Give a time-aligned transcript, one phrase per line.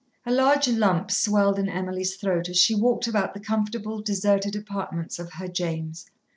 [0.25, 5.19] A large lump swelled in Emily's throat as she walked about the comfortable, deserted apartments
[5.19, 6.09] of her James.